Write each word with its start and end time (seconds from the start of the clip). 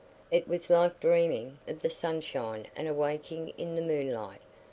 It 0.31 0.47
was 0.47 0.67
like 0.71 0.99
dreaming 0.99 1.59
of 1.67 1.83
the 1.83 1.89
sunshine 1.91 2.65
and 2.75 2.87
awaking 2.87 3.49
in 3.49 3.75
the 3.75 3.83
moonlight. 3.83 4.41